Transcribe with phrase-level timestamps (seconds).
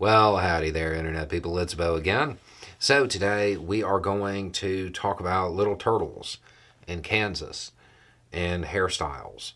[0.00, 1.58] Well, howdy there, Internet people.
[1.58, 2.38] It's Beau again.
[2.78, 6.38] So, today we are going to talk about little turtles
[6.88, 7.72] in Kansas
[8.32, 9.52] and hairstyles.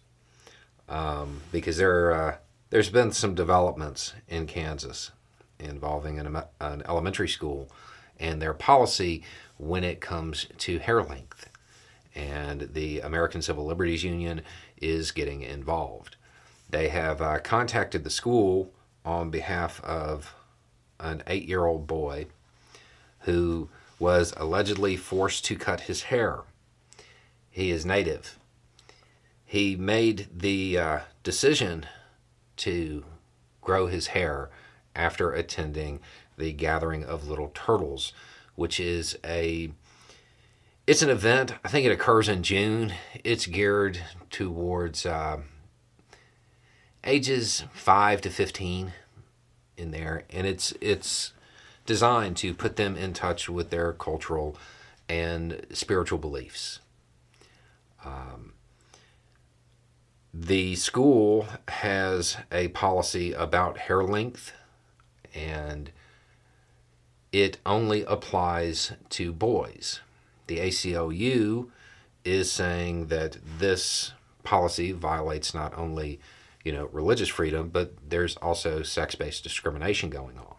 [0.87, 2.37] Um, because there, uh,
[2.69, 5.12] there's been some developments in Kansas
[5.59, 7.71] involving an, an elementary school
[8.21, 9.22] and their policy
[9.56, 11.49] when it comes to hair length.
[12.15, 14.42] And the American Civil Liberties Union
[14.76, 16.16] is getting involved.
[16.69, 18.73] They have uh, contacted the school
[19.05, 20.34] on behalf of
[21.00, 22.26] an eight year old boy
[23.20, 23.68] who
[23.98, 26.40] was allegedly forced to cut his hair.
[27.50, 28.38] He is native.
[29.45, 31.86] He made the uh, decision
[32.56, 33.04] to
[33.60, 34.50] grow his hair
[34.95, 36.00] after attending
[36.36, 38.12] the gathering of little turtles
[38.54, 39.70] which is a
[40.86, 42.92] it's an event i think it occurs in june
[43.24, 43.98] it's geared
[44.30, 45.38] towards uh,
[47.04, 48.92] ages 5 to 15
[49.76, 51.32] in there and it's it's
[51.86, 54.56] designed to put them in touch with their cultural
[55.09, 56.80] and spiritual beliefs.
[58.04, 58.54] Um,
[60.32, 64.53] the school has a policy about hair length
[65.34, 65.91] and
[67.33, 70.01] it only applies to boys.
[70.47, 71.69] The ACLU
[72.25, 76.20] is saying that this policy violates not only
[76.65, 80.55] you know, religious freedom, but there's also sex based discrimination going on.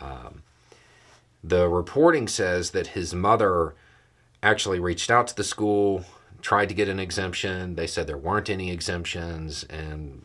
[0.00, 0.42] Um,
[1.42, 3.74] the reporting says that his mother
[4.42, 6.04] actually reached out to the school,
[6.40, 7.74] tried to get an exemption.
[7.74, 9.64] They said there weren't any exemptions.
[9.64, 10.24] And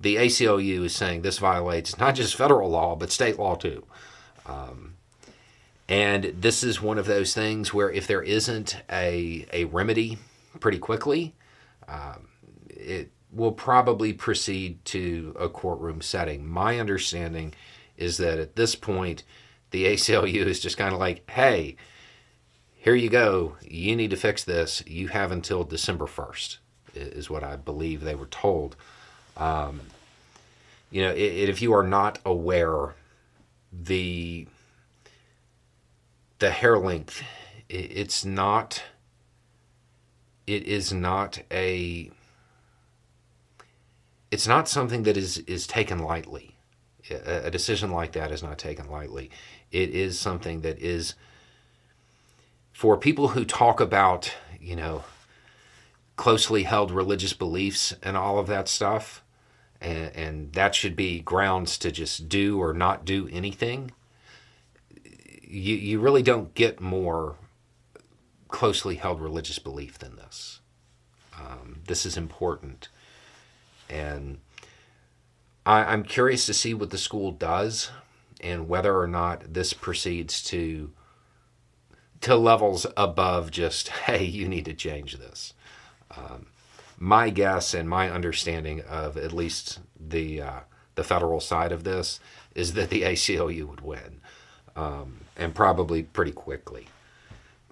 [0.00, 3.84] the ACLU is saying this violates not just federal law, but state law too.
[4.46, 4.94] Um,
[5.88, 10.18] and this is one of those things where if there isn't a, a remedy
[10.60, 11.34] pretty quickly,
[11.88, 12.28] um,
[12.68, 16.46] it will probably proceed to a courtroom setting.
[16.46, 17.54] My understanding
[17.96, 19.22] is that at this point,
[19.70, 21.76] the ACLU is just kind of like, hey,
[22.74, 23.56] here you go.
[23.62, 24.82] You need to fix this.
[24.86, 26.58] You have until December 1st,
[26.94, 28.76] is what I believe they were told.
[29.36, 29.80] Um,
[30.90, 32.94] you know, if you are not aware,
[33.72, 34.46] the
[36.38, 37.22] the hair length,
[37.68, 38.82] it, it's not.
[40.46, 42.10] It is not a
[44.34, 46.56] it's not something that is is taken lightly.
[47.08, 49.30] A, decision like that is not taken lightly.
[49.70, 51.14] It is something that is
[52.72, 55.04] for people who talk about, you know,
[56.16, 59.22] closely held religious beliefs and all of that stuff,
[59.80, 63.92] and, and that should be grounds to just do or not do anything.
[65.42, 67.36] You, you really don't get more
[68.48, 70.60] closely held religious belief than this.
[71.38, 72.88] Um, this is important.
[73.88, 74.38] And
[75.66, 77.90] I, I'm curious to see what the school does
[78.40, 80.92] and whether or not this proceeds to
[82.20, 85.54] to levels above just hey you need to change this.
[86.16, 86.46] Um,
[86.98, 90.60] my guess and my understanding of at least the uh,
[90.94, 92.20] the federal side of this
[92.54, 94.20] is that the ACLU would win
[94.76, 96.86] um, and probably pretty quickly.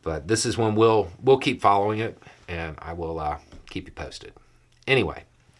[0.02, 2.18] But this is one we'll we'll keep following it
[2.48, 4.32] and I will uh, keep you posted.
[4.86, 5.24] Anyway